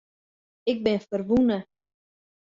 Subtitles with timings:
[0.71, 1.59] Ik bin ferwûne.